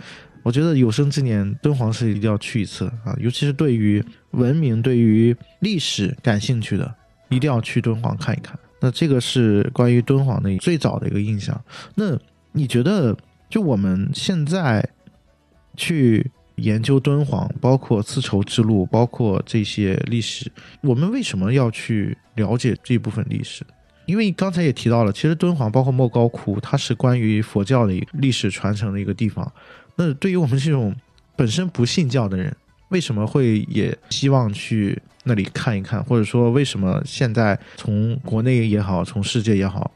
[0.42, 6.94] 我觉得有生之年，敦煌是一定要去一次啊，尤其是对于文明、对于历史感兴趣的，
[7.30, 8.58] 一定要去敦煌看一看。
[8.80, 11.58] 那这个是关于敦煌的最早的一个印象。
[11.94, 12.18] 那
[12.52, 13.16] 你觉得？
[13.50, 14.88] 就我们现在
[15.76, 20.50] 去研究敦煌，包括丝绸之路，包括这些历史，
[20.82, 23.66] 我们为什么要去了解这部分历史？
[24.06, 29.52] 因为刚才也提到了，其实敦煌包括莫高窟，它是关于佛教的一个历史传承的一个地方。
[29.96, 30.94] 那对于我们这种
[31.34, 32.54] 本身不信教的人，
[32.90, 36.02] 为什么会也希望去那里看一看？
[36.04, 39.90] 或者说，为什么现在从国内也好，从世界也好，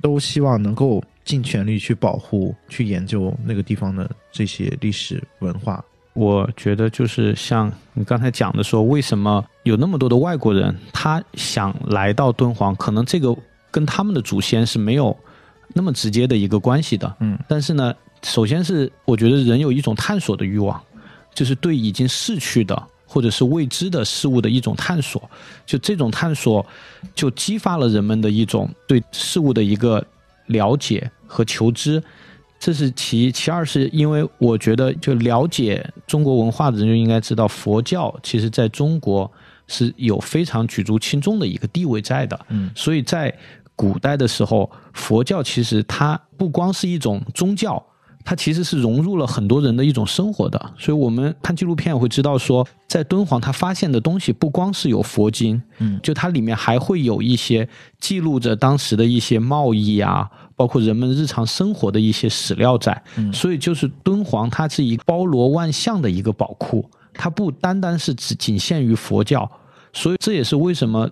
[0.00, 1.04] 都希望能够？
[1.30, 5.84] 尽全力去保护、去研究那个地方的这些历史文化。
[6.12, 12.74] 我觉得就是像你刚才讲的说，为什么有那么多的外国人他想来到敦煌？
[12.74, 13.32] 可能这个
[13.70, 15.16] 跟他们的祖先是没有
[15.72, 17.16] 那么直接的一个关系的。
[17.20, 20.82] 嗯，但是呢，首先是我觉得人有一种探索的欲望，
[21.32, 25.30] 就是对已经逝去的或者是未知的事物的一种探索。
[25.64, 26.66] 就这种探索，
[27.14, 30.04] 就激发了人们的一种对事物的一个。
[30.50, 32.02] 了解和求知，
[32.58, 33.32] 这是其一。
[33.32, 39.30] 其二是因为我觉得，就了解中国文化的人就应该知道，佛教其实在中国
[39.66, 42.38] 是有非常举足轻重的一个地位在的。
[42.48, 43.34] 嗯，所以在
[43.74, 47.82] 古代的时候，佛教其实它不光是一种宗教。
[48.24, 69.50] 它其实是融入了很多人的一种生活的，所以我们看纪录片会知道说，在敦煌他发现的东西不光是有佛经，嗯，就它里面还会有一些记录着当时的一些贸易啊，包括人们日常生活的一些史料在，嗯，所以就是敦煌它是一个包罗万象的一个宝库，它不单单是只仅限于佛教，
[69.92, 71.10] 所以这也是为什么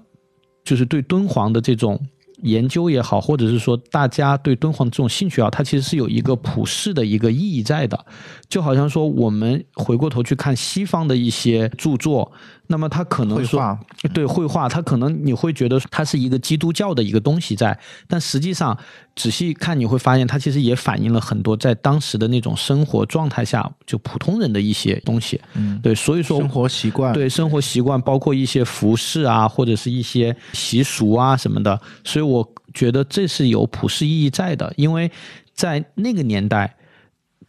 [0.63, 1.99] 就是对敦煌的这种。
[2.43, 8.07] 研究也好，或者是说大家对敦煌这种兴趣啊，它其实是有一个普世的一个意义在的。
[8.49, 12.33] 就好像说，我们回过头去看西方的一些著作，
[12.71, 13.61] 那么他可能说
[14.03, 17.77] 绘，对绘画，他可能你会觉得它是一个基督教的一个东西在，
[18.07, 18.77] 但实际上
[19.17, 25.41] 仔细看你会发现，它其实也反映了很多在当时的那种生活状态下就普通人的一些东西。
[25.55, 35.11] 嗯，对，所以说生活习惯，对生活习惯，包括一些服饰啊，或者是一些习俗啊什么的，所以我觉得这是有普世意义在的，因为
[35.55, 36.77] 在那个年代，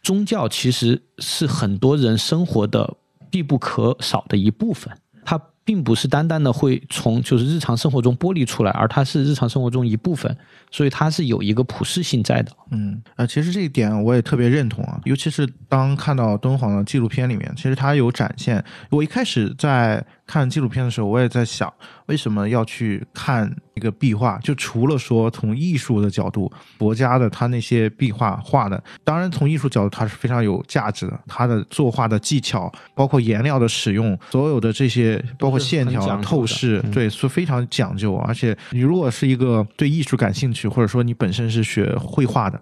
[0.02, 2.96] 宗教其实是很多人生活的
[3.30, 4.92] 必不可少的一部分，
[5.24, 10.36] 它并不是单单的会从就是日常生活中剥离出来，而它是日常生活中一部分，
[10.70, 12.52] 所以它是有一个普适性在的。
[12.72, 18.64] 嗯，呃，其实这一点我也特别认同啊，尤其是当看到敦煌的纪录片里面，其实它有展现。
[18.90, 21.72] 我一开始在看纪录片的时候，我也在想，
[22.06, 24.38] 为什么要去看一个壁画？
[24.38, 38.14] 就除了说从艺术的角度，佛家的他那些壁画画的，当然从艺术角度它是非常有价值的，它的作画的技巧，包括颜料的使用，所有的这些，包括线条、透视，对，是非常讲究。
[38.18, 42.60] 而且你如果是一个对艺术感兴趣，或者说你本身是学绘画的，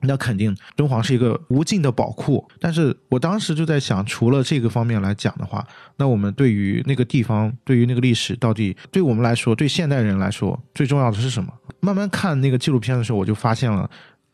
[0.00, 2.46] 那肯定敦煌是一个无尽的宝库。
[2.60, 11.52] 但是我当时就在想，除了这个方面来讲的话，那我们对于那个地方，对于那个历史，到底对我们来说，对现代人来说，最重要的是什么？
[11.80, 13.88] 慢慢看那个纪录片的时候，我就发现了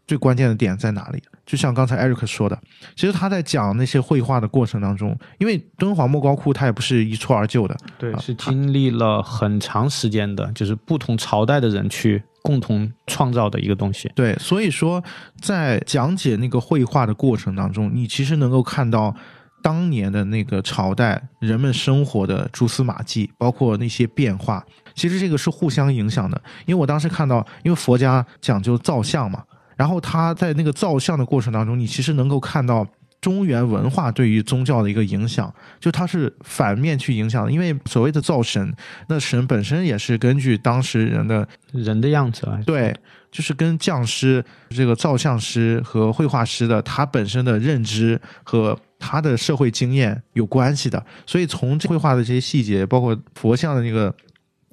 [0.06, 1.22] 最关键的点在哪里。
[1.46, 2.56] 就像刚才艾瑞克说的，
[2.94, 14.10] 其实他在讲那些绘画的过程当中，因为敦煌莫高窟它也不是一蹴而就的，对，啊是经历了很长时间的，就是不同朝代的人去共同创造的一个东西。
[14.14, 15.02] 对，所以说
[15.40, 19.14] 在讲解那个绘画的过程当中，你其实能够看到
[19.62, 24.64] 当年的那个朝代人们生活的蛛丝马迹，包括那些变化。
[24.94, 29.42] 其实这个是互相影响的，因为我当时看到，因为佛家讲究造像嘛，
[29.76, 32.86] 然后他在那个造像的过程当中，你其实能够看到。
[33.20, 38.74] 中原文化对于宗教的一个影响，就它是反面去影响的，因为所谓的造神，
[39.08, 42.96] 那神本身也是根据当时人的人的样子来，对，
[43.30, 51.04] 就是跟匠师、这个造像师和绘画师的他本身的认知和他的社会经验有关系的。
[51.26, 54.14] 所以从这绘画的这些细节，包括佛像的那个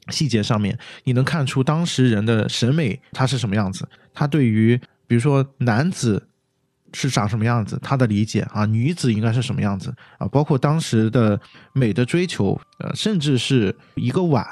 [0.10, 6.24] 细节上面，你能看出当时人的审美他是什么样子，他对于比如说男子。
[6.94, 7.80] 是长什么样子？
[7.82, 10.28] 他的理解啊，女子应该是什么样子啊？
[10.28, 11.40] 包括当时的
[11.74, 14.46] 美的追求，呃，甚至是一个碗、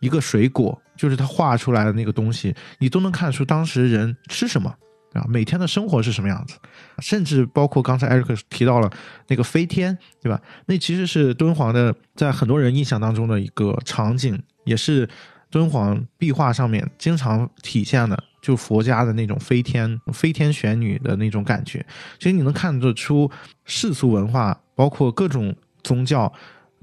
[0.00, 4.74] 一个水果，就是他画出来的那个东西，你都能看出当时人吃什么
[5.14, 6.56] 啊，每天的生活是什么样子，
[7.00, 8.90] 甚至包括刚才艾瑞克提到了
[9.28, 10.40] 那个飞天，对吧？
[10.66, 15.08] 那其实是敦煌的，在很多人印象当中的一个场景，也是
[15.50, 18.22] 敦煌壁画上面经常体现的。
[18.40, 21.84] 就佛家的那种飞天、飞天玄女的那种感觉，
[22.18, 23.30] 其实你能看得出
[23.64, 26.32] 世俗文化，包括各种宗教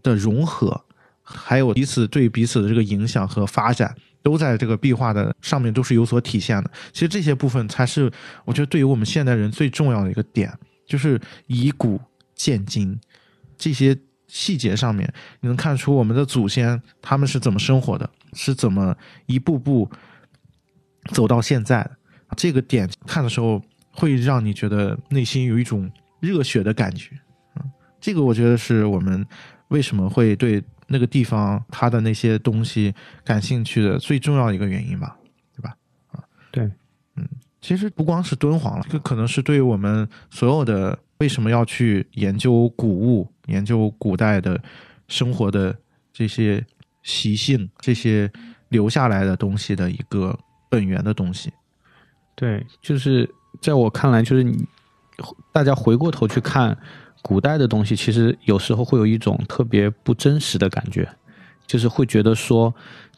[0.03, 0.79] 的融合，
[1.23, 6.71] 还有彼此对彼此的这个影响和发展，都在这个壁画的上面都是有所体现的。
[6.93, 8.11] 其实这些部分才是
[8.45, 10.53] 我觉得对于我们现代人最重要的一个点，
[10.85, 11.99] 就是以古
[12.35, 12.99] 鉴今，
[13.57, 19.89] 这些细节上面你能看出我们的祖先他们是怎么生活的，是怎么一步步。
[21.07, 21.91] 走到现在的
[22.35, 25.89] 这个点看的时候，会让你觉得内心有一种
[26.19, 27.11] 热血的感觉。
[27.55, 29.25] 嗯，这个我觉得是我们
[29.69, 32.93] 为什么会对那个地方它的那些东西
[33.23, 35.17] 感兴趣的最重要的一个原因吧，
[35.55, 35.75] 对吧？
[36.11, 36.69] 啊，对，
[37.15, 37.27] 嗯，
[37.59, 44.61] 其实不光是敦煌了，这可能是对于我们所有的为什么要去研究古物、研究古代的
[45.07, 45.75] 生活的
[46.13, 46.63] 这些
[47.03, 48.31] 习性、这些
[48.69, 50.37] 留下来的东西的一个。
[50.77, 51.51] 本源的东西，
[52.35, 53.27] 对，就是
[53.59, 54.63] 在我看来，就是你
[55.51, 56.77] 大家回过头去看
[57.23, 61.09] 古代的东西，其实有时候会有一种特别不真实的感觉，
[61.65, 62.71] 就是会觉得说，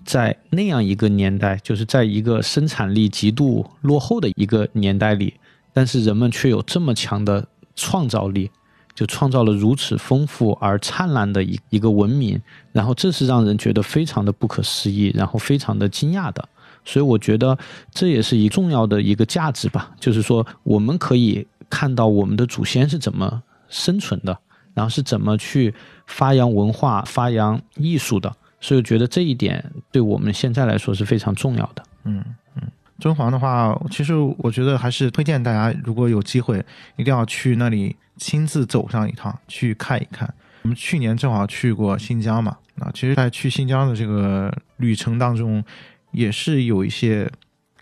[0.06, 5.34] 在那样一个年代，就是在一个生产力极度落后的一个年代里，
[5.74, 7.46] 但是人们却有这么强的
[7.76, 8.50] 创造力，
[8.96, 12.42] 就创造了如此丰富而灿烂的一一个文明，
[12.72, 16.48] 然后这是让人觉得非常的不可思议，然后非常的惊讶的。
[16.90, 17.56] 所以我觉得
[17.92, 24.36] 这也是一重要的一个价值吧，就是说我们可以看到我们的祖先是怎么生存的，
[24.74, 25.72] 然后是怎么去
[26.08, 28.36] 发扬文化、发扬艺术的。
[28.60, 31.84] 所以我觉得这一点对我们现在来说是非常重要的。
[32.06, 32.64] 嗯嗯，
[33.00, 36.58] 敦煌的话，其实我觉得还是推荐大家，如果有机会，
[36.96, 40.34] 一定要去那里亲自走上一趟，去看一看。
[40.64, 45.64] 我们去年正好去过新疆嘛，啊，其实，在去新疆的这个旅程当中。
[46.12, 47.32] 也是有一些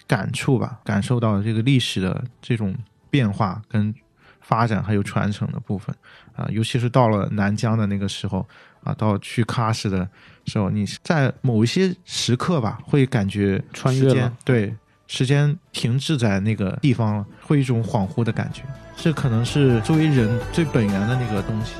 [0.05, 2.75] 感触吧，感受到这个历史的这种
[3.09, 3.93] 变化跟
[4.41, 5.95] 发展还有传承的部分
[6.35, 8.47] 啊，尤其是到了南疆的那个时候
[8.83, 10.07] 啊，到去喀什的
[10.45, 14.75] 时候，你在某一些时刻吧，会感觉穿越了对。
[15.09, 18.61] 时间停滞在那个地方了，会一种恍惚的感觉，
[18.97, 21.75] 这可能是作为人最本源的那个东西。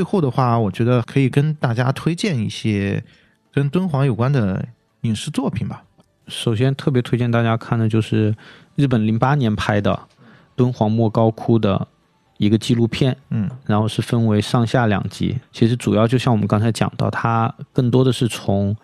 [0.00, 3.04] 最后的话，我觉得可以跟大家推荐一些
[3.52, 4.66] 跟敦煌有关的
[5.02, 5.84] 影视作品吧。
[6.26, 8.34] 首先特别推荐大家看的就是
[8.76, 10.08] 日本零八年拍的
[10.56, 11.86] 敦煌莫高窟的
[12.38, 15.38] 一个纪录片，嗯然后是分为上下两集。
[15.52, 18.74] 其实主要就像我们刚才讲到，它更多的是从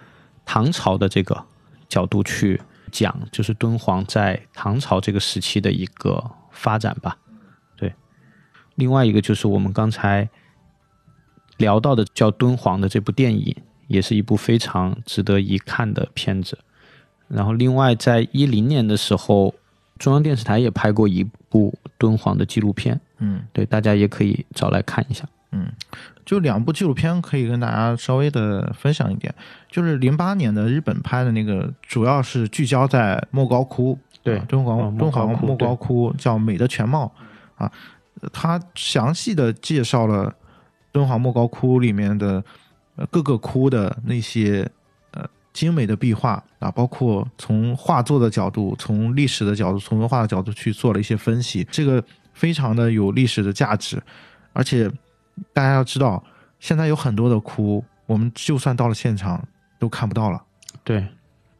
[0.44, 1.42] 唐朝的这个
[1.88, 2.60] 角度去
[2.92, 7.16] 讲，就是敦煌在唐朝这个时期的一个发展吧。
[7.74, 7.94] 对，
[8.74, 10.28] 另外一个就是我们刚才
[11.58, 13.54] 聊到的叫《敦煌》的这部电影，
[13.86, 16.58] 也是一部非常值得一看的片子。
[17.28, 19.54] 然后，另外在一零年的时候，
[19.98, 23.40] 中央电视台也拍过一部敦煌的纪录片，嗯。
[23.52, 25.24] 对，大家也可以找来看一下。
[25.52, 25.66] 嗯，
[26.24, 29.34] 就两部纪录片可以跟大家稍微的分享一点，
[29.70, 34.36] 就是零八年的日本拍的那个，主要是聚焦在莫高窟，对。
[34.36, 37.10] 啊敦煌、敦煌莫高窟叫《美的全貌》
[37.64, 37.72] 啊，
[38.32, 40.34] 它详细的介绍了
[40.96, 42.42] 敦煌莫高窟里面的
[42.94, 44.66] 呃各个窟的那些
[45.10, 45.22] 呃
[45.52, 54.02] 精美的壁画啊，包括从画作的角度、从历史的角度、从文化的角度去做了一些分析，这个非常的有历史的价值，
[54.54, 54.90] 而且
[55.52, 56.24] 大家要知道，
[56.60, 59.46] 现在有很多的窟，我们就算到了现场
[59.78, 60.42] 都看不到了。
[60.82, 61.06] 对，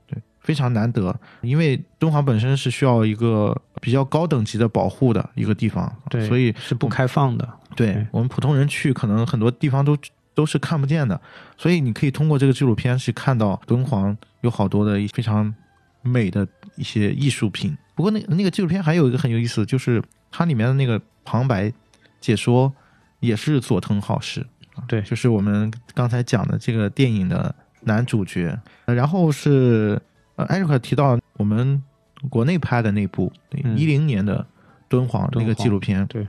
[0.07, 7.47] 对，非常难得，因为敦煌本身是需要一个比较高等级的保护的一个地方，对所以是不开放的。
[7.77, 8.07] 对对。
[8.11, 9.97] 我们普通人去，可能很多地方都
[10.35, 11.21] 都是看不见的，
[11.57, 15.55] 所以你可以通过这个纪录片去看到敦煌有好多的非常
[16.03, 17.77] 美的一些艺术品。
[17.95, 21.73] 不过那那个纪录片还有一个很有意思，就是它里面的那个旁白
[22.21, 22.73] 解说
[23.21, 24.41] 也是佐藤浩市，
[24.75, 25.01] 啊对。
[25.03, 28.59] 就是我们刚才讲的这个电影的男主角。
[28.85, 30.01] 呃然后是
[30.37, 31.83] 呃，艾瑞克提到我们
[32.29, 33.33] 国内拍的那部
[33.65, 33.77] 嗯。
[33.79, 34.47] 一零年的
[34.89, 36.27] 敦煌那个纪录片，对，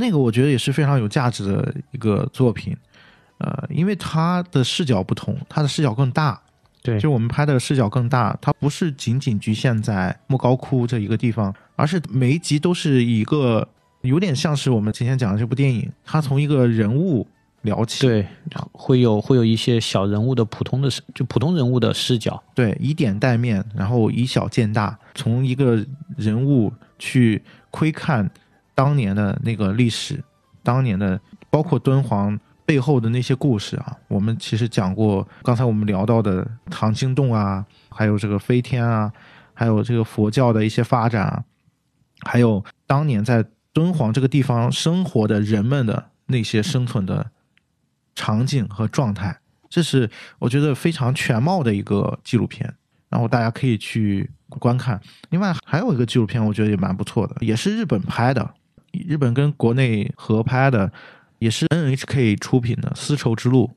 [0.00, 2.76] 那个我觉得也是非常有价值的一个作品。
[3.38, 6.38] 呃，因为它的视角不同，它的视角更大，
[6.82, 13.66] 对，就我们拍的视角更大，它不是仅仅局限在莫高窟这一个地方，而是每一集都是以一个
[14.02, 17.26] 有点像是我们今天讲的这部电影，它从一个人物
[17.62, 18.26] 聊起，对，
[18.72, 22.42] 会有会有一些小人物的普通的视，就普通人物的视角。
[22.54, 25.82] 对，以点带面，然后以小见大，从一个
[26.16, 28.30] 人物去窥看
[28.80, 30.24] 当年的那个历史，
[30.62, 31.20] 当年的
[31.50, 33.94] 包括敦煌背后的那些故事啊。
[34.08, 39.12] 我们其实讲过，刚才我们聊到的唐经洞啊，还有这个飞天啊，
[39.52, 41.44] 还有这个佛教的一些发展啊，
[42.22, 47.30] 还有当年在敦煌这个地方生活的人们的那些生存的
[48.14, 49.40] 场景和状态。
[49.68, 50.08] 这是
[50.38, 52.74] 我觉得非常全貌的一个纪录片，
[53.10, 54.98] 然后大家可以去观看。
[55.28, 58.54] 另外还有一个纪录片，我觉得也蛮不错的，也是日本拍的，
[58.92, 60.90] 日本跟国内合拍的，
[61.38, 63.70] 也是 NHK 出品的《丝绸之路》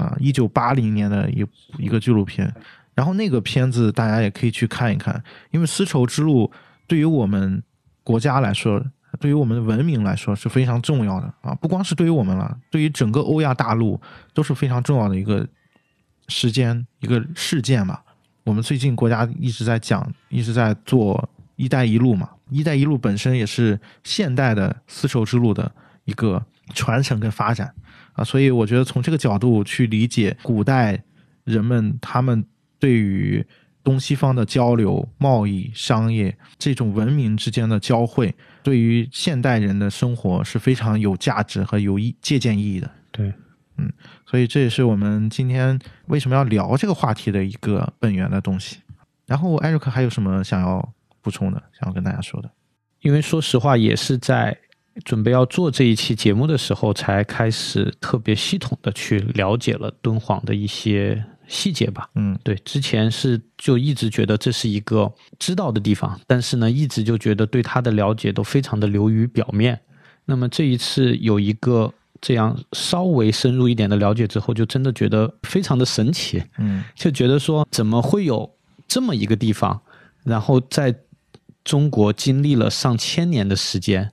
[0.00, 1.44] 啊，一九八零年的一
[1.78, 2.52] 一个纪录片。
[2.94, 6.50] 然后那个片子大家也可以去看一看，因为丝绸之路
[6.86, 7.62] 对于我们
[8.04, 8.84] 国家来说，
[9.18, 11.54] 对于我们的文明来说是非常重要的啊！
[11.54, 13.98] 不光是对于我们了，对于整个欧亚大陆
[14.34, 15.48] 都是非常重要的一个
[16.28, 17.98] 时间、一个事件嘛。
[18.44, 25.72] 我们最近国家一直在讲，一直在做“一带一路”嘛，“一带一路”本身也是现代的丝绸之路的
[26.04, 26.44] 一个
[26.74, 27.74] 传承跟发展
[28.12, 31.02] 啊，所以我觉得从这个角度去理解古代
[31.44, 32.44] 人们他们
[32.78, 33.44] 对于
[33.84, 38.32] 东西方的交流、贸易、商业这种文明之间的交汇，
[38.62, 42.88] 对于现代人的生活是非常有价值和有意借鉴意义的。
[43.10, 43.32] 对，
[43.78, 43.92] 嗯
[44.24, 45.76] 所以这也是我们今天
[46.06, 48.78] 为什么要聊这个话题的一个本源的东西。
[49.26, 50.92] 然后艾瑞克还有什么想要
[51.22, 52.50] 补充的，想要跟大家说的？
[53.00, 54.56] 因为说实话，也是在
[55.04, 62.08] 准备要做这一期节目的时候，才开始特别系统的去了解了敦煌的一些细节吧。
[62.14, 69.80] 嗯对，之前是就一直觉得这是一个知道的地方，但是呢，一直就觉得对它的了解都非常的流于表面。
[70.24, 76.40] 那么这一次有一个这样稍微深入一点的了解之后，就真的觉得非常的神奇。
[76.58, 78.48] 嗯就觉得说怎么会有
[78.86, 79.80] 这么一个地方，
[80.22, 80.94] 然后在
[81.64, 84.12] 中国经历了上千年的时间，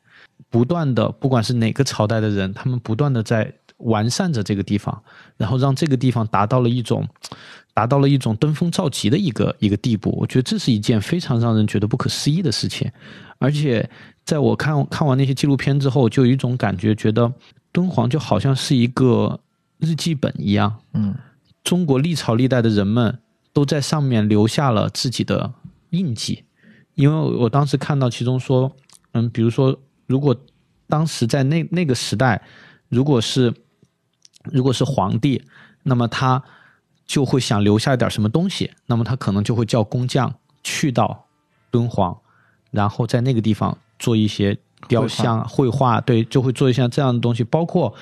[0.49, 5.01] 不断的不管是哪个朝代的人，他们不断的在完善着这个地方，
[5.37, 7.07] 然后让这个地方达到了一种
[7.73, 10.13] 达到了一种登峰造极的一个一个地步。
[10.19, 12.91] 我觉得这是一件非常让人觉得不可思议的事情。
[13.37, 13.89] 而且
[14.25, 17.31] 在我看看完那些纪录片之后，就有一种感觉，觉得
[17.71, 19.39] 敦煌就好像是一个
[19.77, 20.81] 日记本一样。
[20.93, 21.15] 嗯，
[21.63, 23.17] 中国历朝历代的人们
[23.53, 25.53] 都在上面留下了自己的
[25.91, 26.43] 印记。
[26.99, 28.69] 因为我当时看到其中说，
[29.13, 29.73] 嗯，比如说，
[30.05, 30.35] 如果
[30.85, 32.41] 当时在那那个时代，
[32.89, 33.53] 如果是
[34.43, 35.41] 如果是皇帝，
[35.83, 36.43] 那么他
[37.07, 41.25] 就会想留下一点什么东西，那么他可能就会叫工匠去到
[41.71, 42.17] 敦煌，
[42.69, 44.57] 然后在那个地方做一些
[44.89, 47.45] 雕像、绘画，对，就会做一些这样的东西。
[47.45, 47.95] 包括，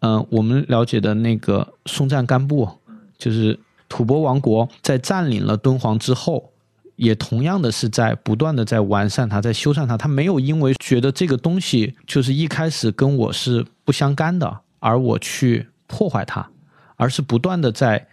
[0.00, 2.68] 嗯、我们了解的那个松赞干布，
[3.16, 3.58] 就是
[3.88, 6.52] 吐蕃王国在占领了敦煌之后。
[6.96, 9.96] 也同样的是在不断的在完善它，在修缮它。
[9.96, 16.48] 他没有因为觉得这个东西就是一开始跟我是不相干的，而我去破坏它，
[16.96, 18.06] 而是不断的在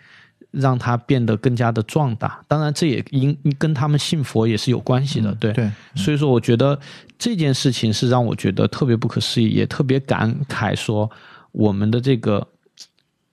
[0.51, 2.43] 让它变得更加的壮大。
[2.47, 5.51] 当然，这也因跟他们信佛也是有关系的，对。
[5.53, 6.79] 对，所以说，我觉得
[7.17, 11.09] 这件事情是让我觉得特别不可思议，也特别感慨，说
[11.51, 12.47] 我们的这个，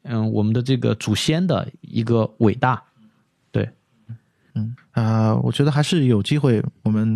[0.05, 2.83] 嗯，我们的这个祖先的一个伟大。
[4.55, 7.09] 嗯啊、我觉得还是有机会，我们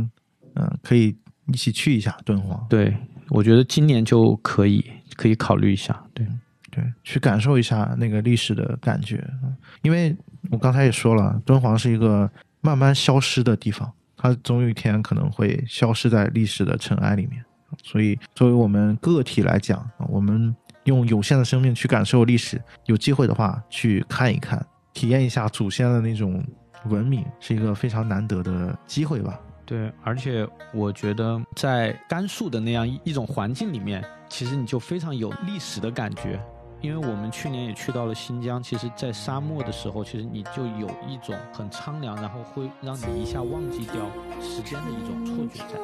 [0.54, 1.16] 嗯、呃可以
[1.46, 2.96] 一起去一下敦煌，对，
[3.30, 4.84] 我觉得今年就可以
[5.16, 6.02] 可以考虑一下。
[6.14, 6.26] 对，
[6.70, 9.16] 对，去感受一下那个历史的感觉。
[9.42, 10.16] 嗯因为
[10.50, 17.44] 我刚才也说了，敦煌是一个慢慢消失的地方，它总有一天可能会消失在历史的尘埃里面。
[17.82, 20.54] 所以，作为我们个体来讲，啊我们
[20.84, 26.42] 用有限的生命去感受历史，有机会的话去看一看，体验一下祖先的那种
[26.86, 29.38] 文明，是一个非常难得的机会吧。
[29.66, 36.38] 对，而且我觉得在甘肃的那样一种环境里面，其实你就非常有历史的感觉。
[36.82, 44.04] 因为我们去年也去到了新疆，其实，在沙漠的时候，其实你就有一种很苍凉，然后会让你一下忘记掉
[44.38, 45.80] 时间的一种错觉在。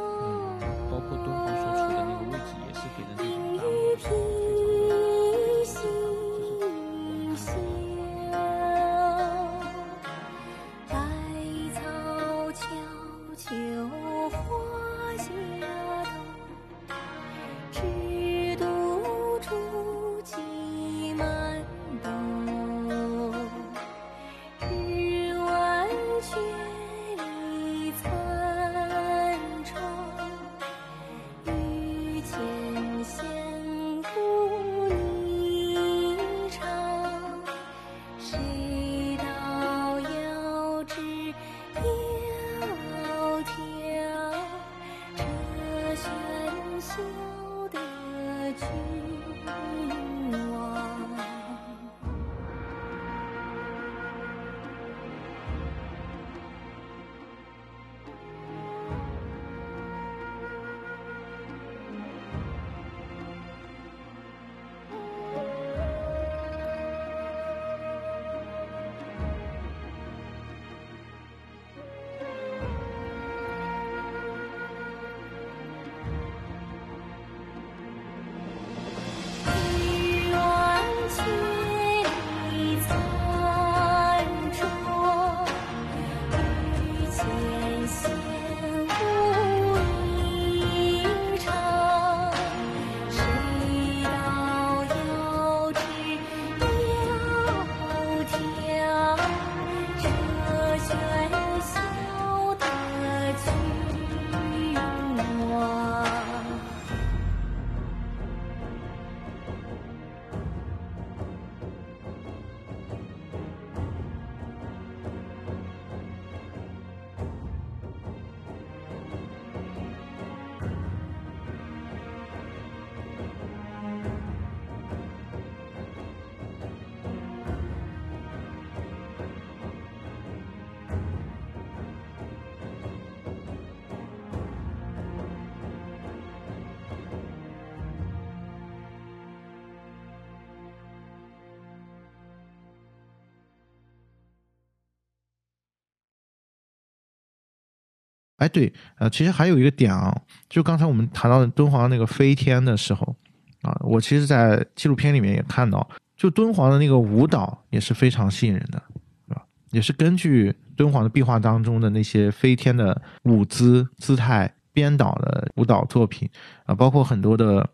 [148.41, 150.19] 哎，对，呃，其实还有一个点啊，
[150.49, 153.15] 就刚才我们谈到敦煌那个飞天的时候
[153.61, 155.87] 啊，我其实，在纪录片里面也看到，
[156.17, 158.83] 就敦煌的那个舞蹈也是非常吸引人的，
[159.29, 159.45] 是吧？
[159.73, 166.27] 也是根据敦煌的壁画当中的那些飞天的舞姿姿态编导的舞蹈作品
[166.65, 167.69] 啊，包括很多的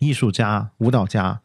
[0.00, 1.38] 艺术家、舞蹈家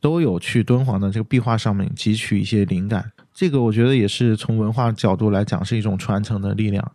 [0.00, 3.12] 都有去敦煌的这个壁画上面汲取一些灵感。
[3.32, 6.92] 这个我觉得也是从文化角度来讲是一种传承的力量。